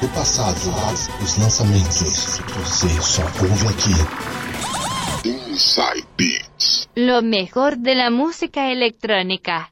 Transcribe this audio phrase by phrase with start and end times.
[0.00, 0.56] do passado,
[1.22, 2.40] os lançamentos.
[2.56, 5.28] Você só ouve aqui.
[5.28, 6.88] Inside Beats.
[6.96, 9.68] Lo mejor de la música electrónica.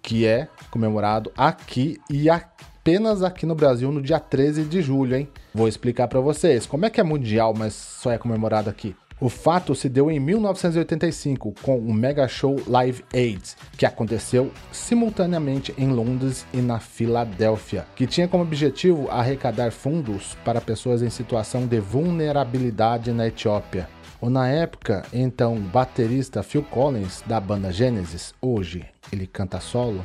[0.00, 5.28] que é comemorado aqui e apenas aqui no Brasil no dia 13 de julho, hein?
[5.52, 8.94] Vou explicar para vocês como é que é mundial, mas só é comemorado aqui.
[9.20, 15.72] O fato se deu em 1985 com o Mega Show Live Aid, que aconteceu simultaneamente
[15.78, 21.64] em Londres e na Filadélfia, que tinha como objetivo arrecadar fundos para pessoas em situação
[21.64, 23.88] de vulnerabilidade na Etiópia.
[24.20, 30.02] O na época, então, baterista Phil Collins da banda Genesis, hoje ele canta solo,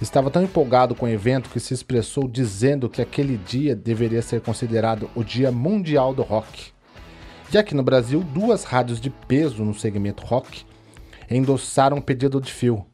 [0.00, 4.40] estava tão empolgado com o evento que se expressou dizendo que aquele dia deveria ser
[4.42, 6.73] considerado o Dia Mundial do Rock.
[7.54, 10.64] E aqui no Brasil, duas rádios de peso no segmento rock
[11.30, 12.84] endossaram o pedido de fio,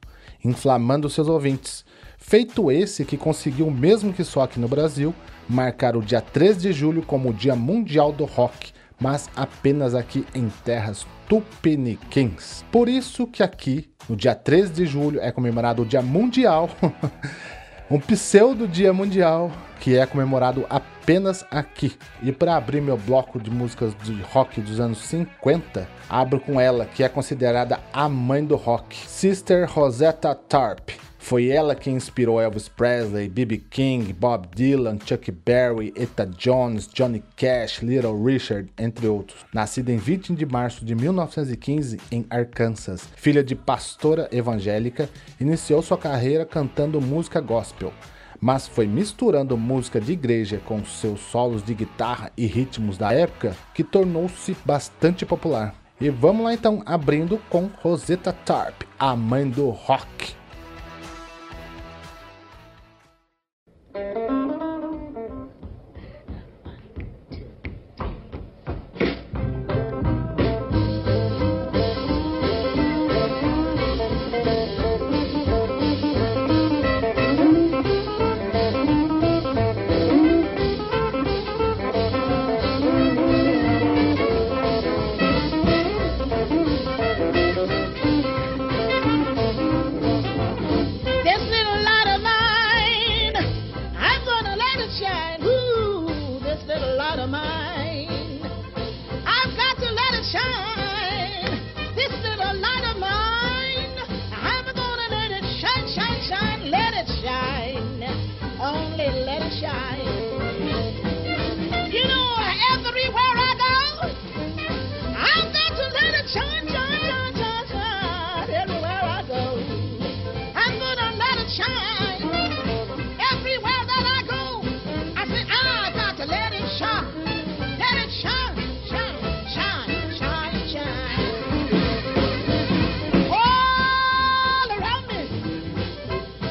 [0.45, 1.83] inflamando seus ouvintes.
[2.19, 5.15] Feito esse que conseguiu, mesmo que só aqui no Brasil,
[5.49, 10.27] marcar o dia 3 de julho como o Dia Mundial do Rock, mas apenas aqui
[10.35, 12.63] em terras tupiniquins.
[12.71, 16.69] Por isso que aqui, no dia 3 de julho, é comemorado o Dia Mundial,
[17.91, 21.97] um pseudo Dia Mundial que é comemorado apenas aqui.
[22.23, 26.85] E para abrir meu bloco de músicas de rock dos anos 50, abro com ela,
[26.85, 30.91] que é considerada a mãe do rock, Sister Rosetta Tarp.
[31.23, 33.59] Foi ela que inspirou Elvis Presley, B.B.
[33.71, 39.45] King, Bob Dylan, Chuck Berry, Etta Jones, Johnny Cash, Little Richard, entre outros.
[39.55, 45.09] Nascida em 20 de março de 1915 em Arkansas, filha de pastora evangélica,
[45.39, 47.93] iniciou sua carreira cantando música gospel
[48.41, 53.55] mas foi misturando música de igreja com seus solos de guitarra e ritmos da época
[53.75, 55.75] que tornou-se bastante popular.
[56.01, 60.40] E vamos lá então, abrindo com Rosetta Tarp, a mãe do rock.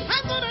[0.09, 0.48] I'm gonna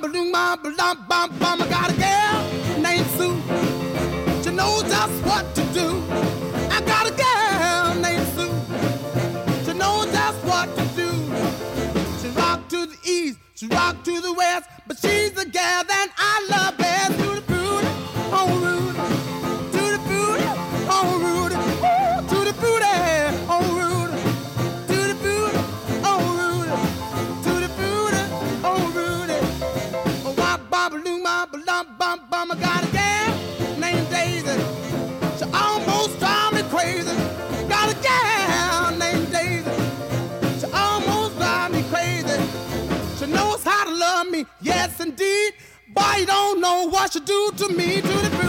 [0.00, 3.36] I got a girl named Sue.
[4.44, 6.04] She knows just what to do.
[6.70, 9.64] I got a girl named Sue.
[9.64, 11.10] She knows just what to do.
[12.20, 16.12] She rock to the east, she rock to the west, but she's the gal that
[16.16, 16.77] I love.
[46.20, 48.47] I don't know what you do to me, to the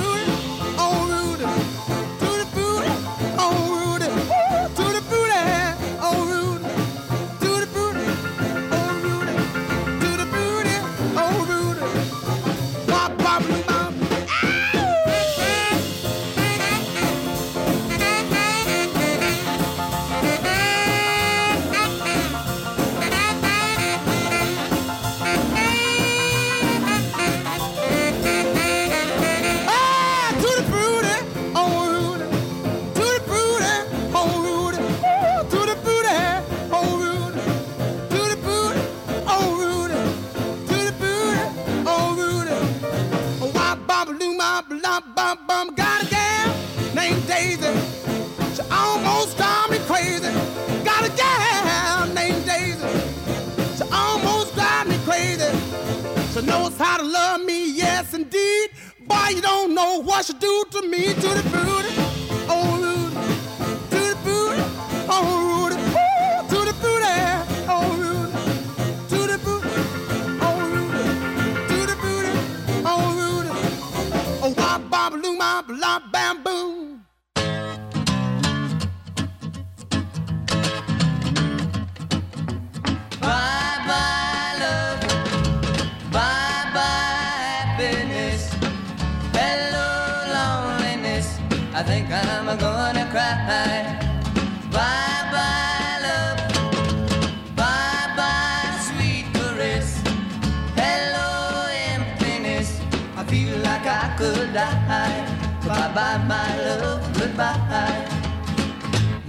[75.61, 76.79] blah, blah, bamboo.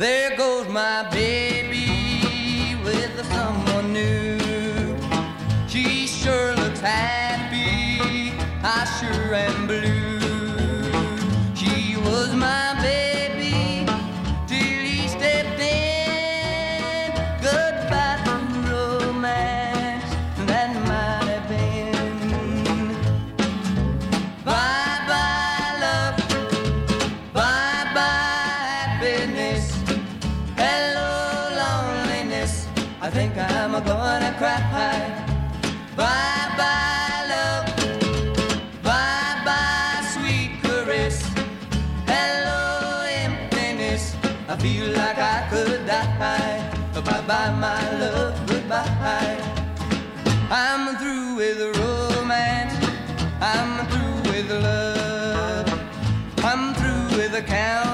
[0.01, 4.39] There goes my baby with someone new.
[5.69, 8.33] She sure looks happy.
[8.63, 10.00] I sure am blue.
[47.31, 49.39] goodbye, my love, goodbye.
[50.51, 52.75] I'm through with romance.
[53.41, 55.69] I'm through with love.
[56.39, 57.90] I'm through with the count.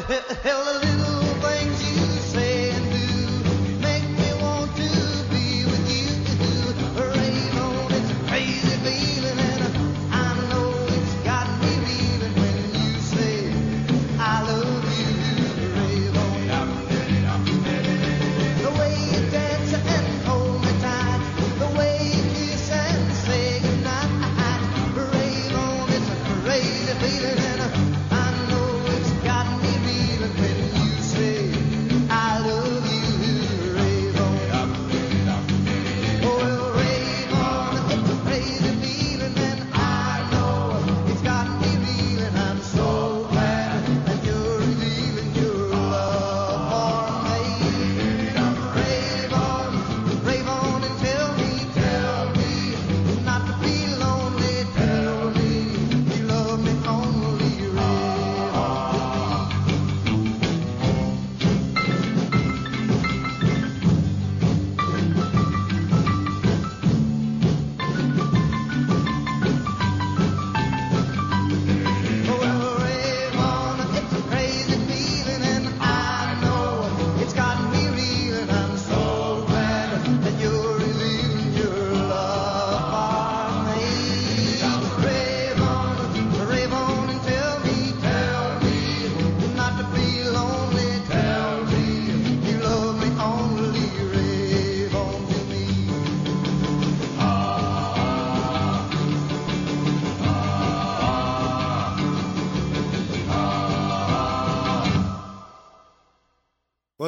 [0.00, 2.07] hell, the little things you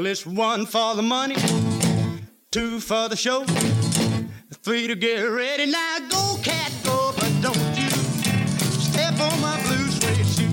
[0.01, 1.35] Well, it's one for the money,
[2.51, 3.45] two for the show,
[4.65, 5.67] three to get ready.
[5.67, 7.91] Now go, cat, go, but don't you
[8.81, 10.49] step on my blue suede shoe.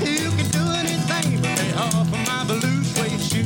[0.00, 3.44] You can do anything but lay off of my blue suede shoe.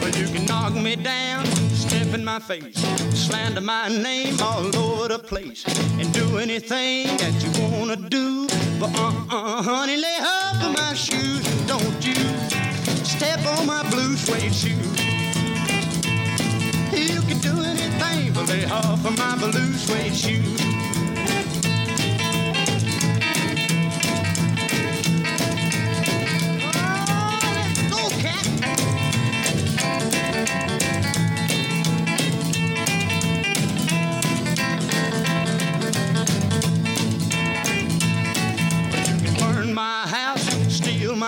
[0.00, 2.78] Well, you can knock me down, step in my face,
[3.18, 5.64] slander my name all over the place,
[5.98, 8.46] and do anything that you wanna do.
[8.78, 10.18] But uh-uh, honey, lay
[10.54, 12.14] off of my shoes and don't you
[13.04, 14.70] step on my blue suede shoe.
[16.92, 20.73] You can do anything but lay off of my blue suede shoe.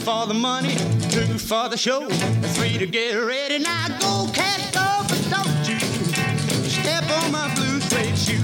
[0.00, 0.76] For the money,
[1.10, 2.08] two for the show,
[2.54, 3.58] three to get ready.
[3.58, 5.78] Now go, cat, go, but don't you
[6.68, 8.34] step on my blue suede shoe.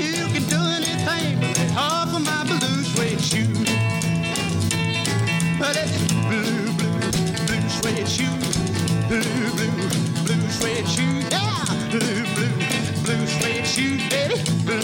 [0.00, 3.52] You can do anything but lay off of my blue suede shoe.
[5.58, 5.96] But it's
[6.26, 7.00] blue, blue,
[7.46, 8.38] blue suede shoe,
[9.08, 9.22] blue,
[9.56, 12.56] blue, blue suede shoe, yeah, blue, blue,
[13.04, 14.83] blue suede shoe, baby, blue,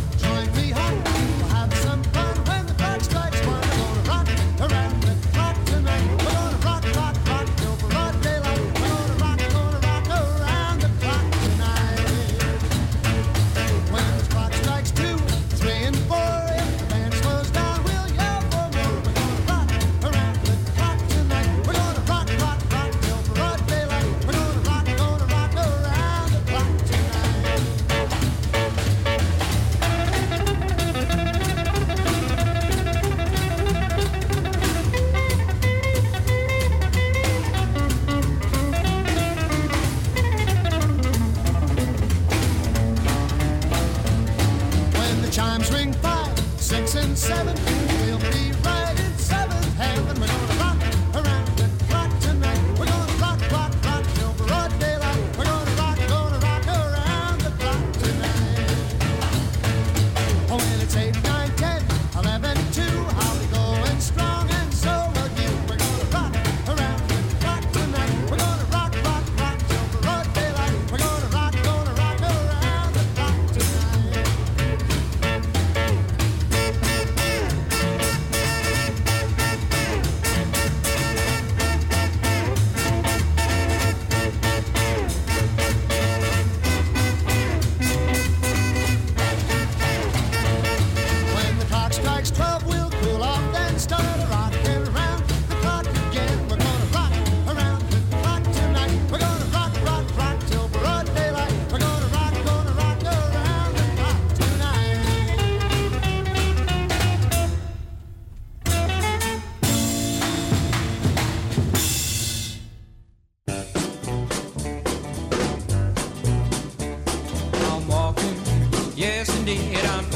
[119.41, 120.10] Sunday, and on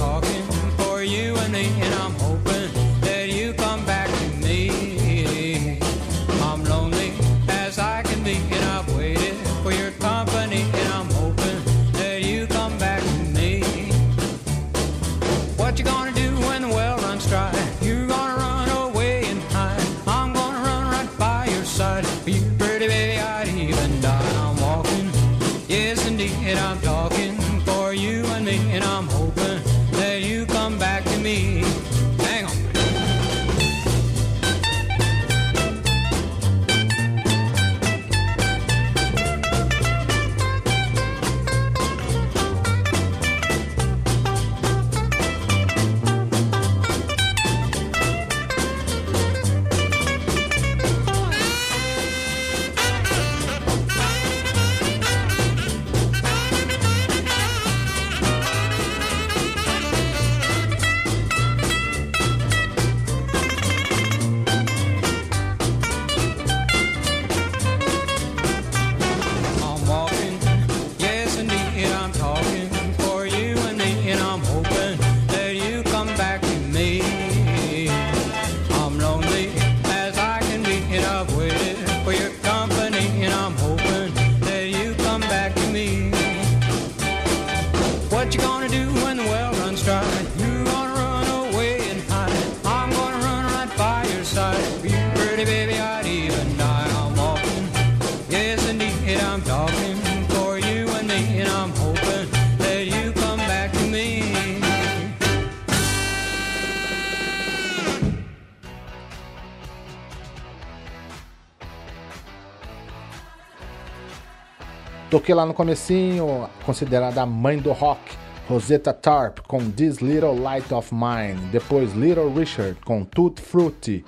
[115.09, 118.01] Toquei lá no comecinho, considerada a mãe do rock,
[118.49, 124.03] Rosetta Tarp com This Little Light of Mine, depois Little Richard com Tutti Frutti,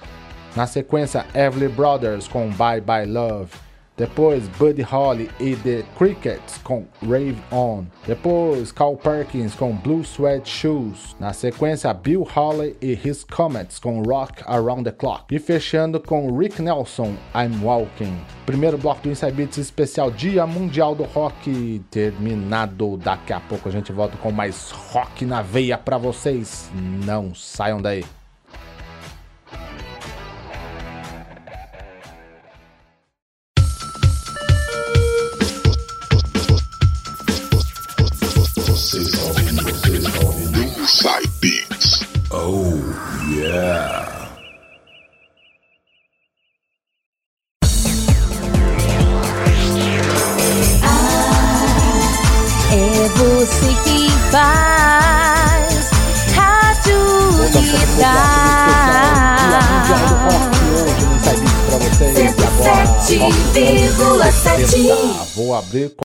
[0.56, 3.52] na sequência Everly Brothers com Bye Bye Love,
[3.98, 10.48] depois Buddy Holly e The Crickets com Rave On, depois Carl Perkins com Blue Sweat
[10.48, 16.00] Shoes, na sequência Bill Holly e His Comets com Rock Around the Clock, e fechando
[16.00, 18.16] com Rick Nelson, I'm Walking.
[18.46, 22.98] Primeiro bloco do Inside Beats especial Dia Mundial do Rock terminado.
[22.98, 26.70] Daqui a pouco a gente volta com mais rock na veia pra vocês.
[27.04, 28.06] Não saiam daí.
[65.58, 65.92] Abrir